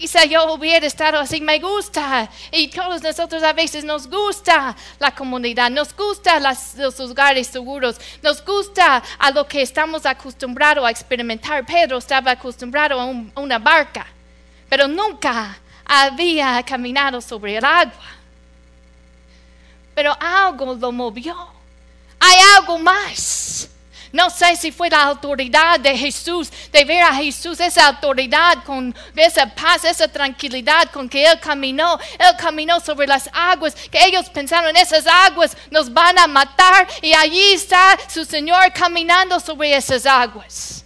Quizá 0.02 0.26
yo 0.26 0.52
hubiera 0.52 0.88
estado 0.88 1.20
así, 1.20 1.40
me 1.42 1.60
gusta. 1.60 2.28
Y 2.52 2.70
todos 2.70 3.04
nosotros 3.04 3.44
a 3.44 3.54
veces 3.54 3.84
nos 3.84 4.10
gusta 4.10 4.76
la 4.98 5.14
comunidad, 5.14 5.70
nos 5.70 5.96
gusta 5.96 6.40
los 6.40 6.98
lugares 6.98 7.46
seguros, 7.46 8.02
nos 8.24 8.44
gusta 8.44 9.04
a 9.20 9.30
lo 9.30 9.48
que 9.48 9.62
estamos 9.62 10.08
acostumbrados 10.08 10.84
a 10.84 10.90
experimentar. 10.90 11.64
Pedro 11.68 12.00
estaba 12.00 12.32
acostumbrado 12.32 13.00
a, 13.00 13.04
a 13.04 13.40
una 13.40 13.60
barca, 13.60 14.08
pero 14.68 14.88
nunca 14.88 15.60
había 15.86 16.64
caminado 16.64 17.22
sobre 17.22 17.58
el 17.58 17.64
agua. 17.64 18.10
Pero 19.94 20.18
algo 20.20 20.74
lo 20.74 20.92
movió. 20.92 21.38
Hay 22.20 22.40
algo 22.58 22.80
más. 22.80 23.70
No 24.12 24.30
sé 24.30 24.58
si 24.58 24.72
fue 24.72 24.90
la 24.90 25.04
autoridad 25.04 25.80
de 25.80 25.98
Jesús, 25.98 26.52
de 26.72 26.84
ver 26.84 27.02
a 27.02 27.14
Jesús, 27.14 27.60
esa 27.62 27.88
autoridad 27.88 28.64
con 28.66 28.94
esa 29.16 29.48
paz, 29.48 29.86
esa 29.86 30.08
tranquilidad 30.08 30.92
con 30.92 31.08
que 31.08 31.26
Él 31.26 31.40
caminó. 31.40 31.98
Él 32.20 32.36
caminó 32.38 32.80
sobre 32.82 33.08
las 33.08 33.30
aguas, 33.32 33.74
que 33.74 34.04
ellos 34.04 34.30
pensaron, 34.30 34.76
esas 34.76 35.08
aguas 35.08 35.56
nos 35.70 35.92
van 35.94 36.20
a 36.20 36.28
matar 36.28 36.88
y 37.02 37.14
allí 37.14 37.54
está 37.54 37.98
su 38.10 38.26
Señor 38.26 38.74
caminando 38.74 39.40
sobre 39.40 39.76
esas 39.76 40.06
aguas. 40.06 40.84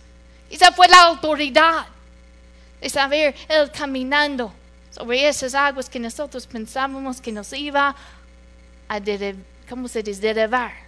Esa 0.50 0.72
fue 0.72 0.88
la 0.88 1.04
autoridad 1.04 1.88
de 2.80 2.90
saber 2.90 3.36
Él 3.48 3.72
caminando 3.72 4.54
sobre 4.92 5.28
esas 5.28 5.56
aguas 5.56 5.90
que 5.90 6.00
nosotros 6.00 6.46
pensábamos 6.46 7.20
que 7.20 7.32
nos 7.32 7.52
iba 7.54 7.96
a, 8.88 9.02
¿cómo 9.68 9.88
se 9.88 10.04
dice? 10.04 10.22
derivar 10.22 10.85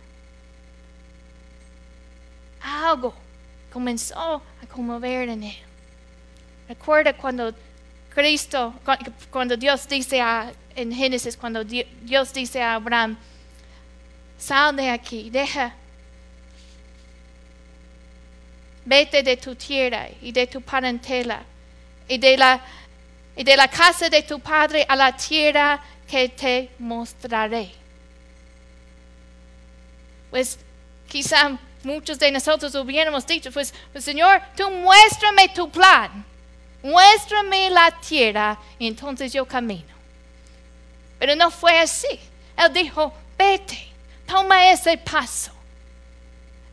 algo 2.67 3.13
comenzó 3.71 4.41
a 4.61 4.67
conmover 4.67 5.29
en 5.29 5.43
él. 5.43 5.57
Recuerda 6.67 7.13
cuando 7.13 7.53
Cristo, 8.13 8.73
cuando 9.29 9.55
Dios 9.55 9.87
dice 9.87 10.21
en 10.75 10.91
Génesis, 10.91 11.37
cuando 11.37 11.63
Dios 11.63 12.33
dice 12.33 12.61
a 12.61 12.75
Abraham, 12.75 13.17
sal 14.37 14.75
de 14.75 14.89
aquí, 14.89 15.29
deja, 15.29 15.73
vete 18.85 19.23
de 19.23 19.37
tu 19.37 19.55
tierra 19.55 20.07
y 20.21 20.31
de 20.31 20.47
tu 20.47 20.61
parentela 20.61 21.43
y 22.07 22.17
de 22.17 22.37
la, 22.37 22.61
y 23.35 23.43
de 23.43 23.55
la 23.55 23.67
casa 23.67 24.09
de 24.09 24.23
tu 24.23 24.39
padre 24.39 24.85
a 24.87 24.95
la 24.95 25.15
tierra 25.15 25.79
que 26.09 26.29
te 26.29 26.69
mostraré. 26.79 27.71
Pues 30.29 30.57
quizá 31.07 31.57
muchos 31.83 32.19
de 32.19 32.31
nosotros 32.31 32.73
hubiéramos 32.75 33.25
dicho, 33.25 33.51
pues, 33.51 33.73
pues 33.91 34.03
Señor, 34.03 34.41
tú 34.55 34.69
muéstrame 34.69 35.49
tu 35.49 35.69
plan, 35.69 36.25
muéstrame 36.83 37.69
la 37.69 37.91
tierra 37.91 38.57
y 38.77 38.87
entonces 38.87 39.31
yo 39.33 39.45
camino. 39.45 39.95
Pero 41.19 41.35
no 41.35 41.49
fue 41.49 41.79
así. 41.79 42.19
Él 42.57 42.73
dijo, 42.73 43.13
vete, 43.37 43.87
toma 44.25 44.71
ese 44.71 44.97
paso. 44.97 45.51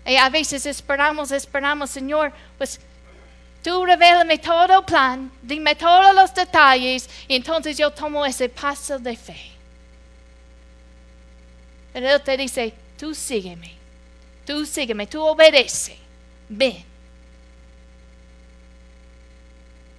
Y 0.07 0.17
a 0.17 0.29
veces 0.29 0.67
esperamos, 0.67 1.31
esperamos, 1.31 1.91
Señor, 1.91 2.33
pues 2.59 2.79
tú 3.63 3.87
revélame 3.87 4.39
todo 4.39 4.81
el 4.81 4.85
plan, 4.85 5.33
dime 5.41 5.75
todos 5.75 6.15
los 6.15 6.35
detalles, 6.35 7.09
y 7.27 7.37
entonces 7.37 7.79
yo 7.79 7.91
tomo 7.91 8.27
ese 8.27 8.51
paso 8.51 8.99
de 8.99 9.17
fe. 9.17 9.51
Pero 11.95 12.11
Él 12.11 12.21
te 12.23 12.37
dice, 12.37 12.75
tú 12.99 13.15
sígueme, 13.15 13.73
tú 14.47 14.65
sígueme, 14.67 15.07
tú 15.07 15.23
obedece, 15.23 15.97
ven. 16.49 16.85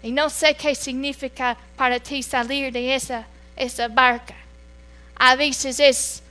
Y 0.03 0.11
no 0.11 0.29
sé 0.29 0.53
qué 0.55 0.75
significa 0.75 1.57
para 1.75 1.99
ti 1.99 2.21
salir 2.21 2.71
de 2.71 2.93
esa, 2.93 3.25
esa 3.55 3.87
barca. 3.87 4.35
A 5.15 5.35
veces 5.35 5.79
es 5.79 6.21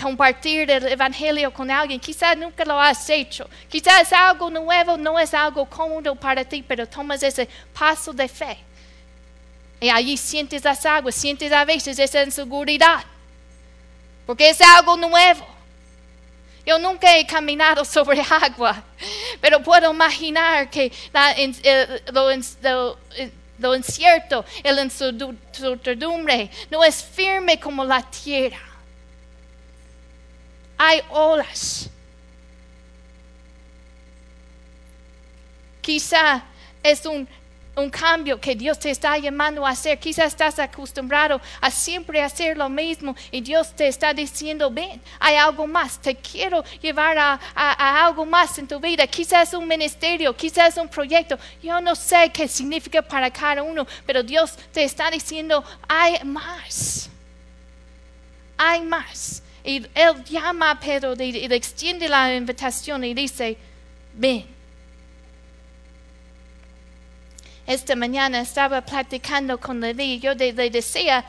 compartir 0.00 0.70
el 0.70 0.88
Evangelio 0.88 1.52
con 1.52 1.70
alguien. 1.70 2.00
Quizás 2.00 2.36
nunca 2.36 2.64
lo 2.64 2.80
has 2.80 3.08
hecho. 3.08 3.48
Quizás 3.68 4.02
es 4.02 4.12
algo 4.12 4.50
nuevo, 4.50 4.96
no 4.96 5.18
es 5.18 5.32
algo 5.34 5.64
cómodo 5.66 6.14
para 6.14 6.44
ti, 6.44 6.64
pero 6.66 6.86
tomas 6.86 7.22
ese 7.22 7.48
paso 7.72 8.12
de 8.12 8.28
fe. 8.28 8.58
Y 9.80 9.88
allí 9.88 10.16
sientes 10.16 10.64
las 10.64 10.84
aguas, 10.84 11.14
sientes 11.14 11.52
a 11.52 11.64
veces 11.64 11.98
esa 11.98 12.22
inseguridad. 12.22 13.04
Porque 14.26 14.48
es 14.50 14.60
algo 14.60 14.96
nuevo. 14.96 15.55
Yo 16.66 16.78
nunca 16.78 17.16
he 17.16 17.24
caminado 17.24 17.84
sobre 17.84 18.20
agua, 18.42 18.82
pero 19.40 19.62
puedo 19.62 19.92
imaginar 19.92 20.68
que 20.68 20.92
lo, 22.12 22.28
lo, 23.58 23.74
incierto, 23.76 24.44
la 24.64 24.82
incertidumbre 24.82 26.50
no 26.70 26.84
es 26.84 27.02
firme 27.02 27.58
como 27.58 27.84
la 27.84 28.02
tierra 28.02 28.76
hay 30.78 31.02
olas. 31.10 31.88
Quizá 35.80 36.42
es 36.82 37.06
un, 37.06 37.28
un, 37.76 37.90
cambio 37.90 38.40
que 38.40 38.54
Dios 38.54 38.78
te 38.78 38.90
está 38.90 39.16
llamando 39.18 39.66
a 39.66 39.70
hacer. 39.70 39.98
Quizá 39.98 40.24
estás 40.24 40.58
acostumbrado 40.58 41.40
a 41.60 41.70
siempre 41.70 42.22
hacer 42.22 42.56
lo 42.56 42.68
mismo 42.68 43.14
y 43.30 43.40
Dios 43.40 43.74
te 43.74 43.88
está 43.88 44.12
diciendo, 44.12 44.70
ven, 44.70 45.00
hay 45.18 45.36
algo 45.36 45.66
más, 45.66 45.98
te 46.00 46.14
quiero 46.14 46.64
llevar 46.80 47.16
a, 47.18 48.04
algo 48.04 48.24
más 48.24 48.58
en 48.58 48.66
tu 48.66 48.80
vida. 48.80 49.06
Quizás 49.06 49.54
un 49.54 49.66
ministerio, 49.68 50.34
quizás 50.34 50.76
un 50.76 50.88
proyecto. 50.88 51.38
Yo 51.62 51.80
no 51.80 51.94
sé 51.94 52.30
qué 52.32 52.48
significa 52.48 53.02
para 53.02 53.30
cada 53.30 53.62
uno, 53.62 53.86
pero 54.04 54.22
Dios 54.22 54.56
te 54.72 54.84
está 54.84 55.10
diciendo, 55.10 55.62
hay 55.88 56.22
más. 56.24 57.10
Hay 58.56 58.80
más. 58.82 59.42
Y 59.62 59.84
él 59.94 60.24
llama 60.24 60.70
a 60.70 60.80
Pedro 60.80 61.14
y 61.14 61.48
le 61.48 61.56
extiende 61.56 62.08
la 62.08 62.34
invitación 62.34 63.04
y 63.04 63.14
dice, 63.14 63.56
ven. 64.14 64.55
Esta 67.66 67.96
mañana 67.96 68.42
estaba 68.42 68.80
platicando 68.80 69.58
con 69.58 69.82
y 69.98 70.20
yo 70.20 70.34
le, 70.34 70.52
decía, 70.52 71.24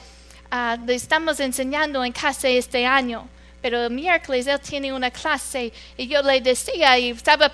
ah, 0.51 0.77
le 0.85 0.93
estamos 0.93 1.39
enseñando 1.39 2.05
en 2.05 2.11
casa 2.11 2.47
este 2.47 2.85
año, 2.85 3.27
pero 3.59 3.85
el 3.85 3.89
miércoles 3.89 4.45
él 4.45 4.59
tiene 4.59 4.93
una 4.93 5.09
clase 5.09 5.73
y 5.97 6.07
yo 6.07 6.21
le 6.21 6.39
decía 6.39 6.99
y 6.99 7.09
estaba 7.09 7.49
platicando 7.49 7.53